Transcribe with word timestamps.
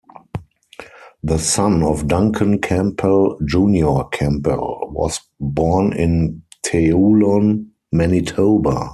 The 1.21 1.37
son 1.37 1.83
of 1.83 2.07
Duncan 2.07 2.57
Campbell 2.59 3.37
Junior 3.45 4.05
Campbell 4.05 4.79
was 4.91 5.19
born 5.39 5.93
in 5.93 6.41
Teulon, 6.63 7.67
Manitoba. 7.91 8.89